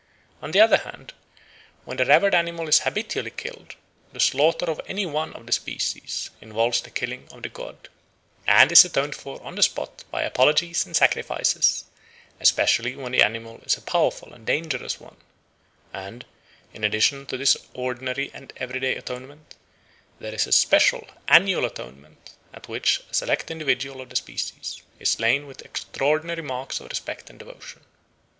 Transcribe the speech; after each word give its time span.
On 0.41 0.49
the 0.49 0.59
other 0.59 0.77
hand, 0.77 1.13
when 1.85 1.97
the 1.97 2.05
revered 2.05 2.33
animal 2.33 2.67
is 2.67 2.79
habitually 2.79 3.29
killed, 3.29 3.75
the 4.11 4.19
slaughter 4.19 4.65
of 4.65 4.81
any 4.87 5.05
one 5.05 5.31
of 5.33 5.45
the 5.45 5.51
species 5.51 6.31
involves 6.41 6.81
the 6.81 6.89
killing 6.89 7.27
of 7.31 7.43
the 7.43 7.49
god, 7.49 7.87
and 8.47 8.71
is 8.71 8.83
atoned 8.83 9.13
for 9.13 9.39
on 9.43 9.53
the 9.53 9.61
spot 9.61 10.03
by 10.09 10.23
apologies 10.23 10.87
and 10.87 10.95
sacrifices, 10.95 11.83
especially 12.39 12.95
when 12.95 13.11
the 13.11 13.21
animal 13.21 13.59
is 13.63 13.77
a 13.77 13.81
powerful 13.83 14.33
and 14.33 14.47
dangerous 14.47 14.99
one; 14.99 15.17
and, 15.93 16.25
in 16.73 16.83
addition 16.83 17.27
to 17.27 17.37
this 17.37 17.55
ordinary 17.75 18.31
and 18.33 18.53
everyday 18.57 18.95
atonement, 18.95 19.53
there 20.17 20.33
is 20.33 20.47
a 20.47 20.51
special 20.51 21.07
annual 21.27 21.63
atonement, 21.63 22.31
at 22.55 22.67
which 22.67 23.03
a 23.11 23.13
select 23.13 23.51
individual 23.51 24.01
of 24.01 24.09
the 24.09 24.15
species 24.15 24.81
is 24.97 25.11
slain 25.11 25.45
with 25.45 25.61
extraordinary 25.61 26.41
marks 26.41 26.79
of 26.79 26.89
respect 26.89 27.29
and 27.29 27.37
devotion. 27.37 27.83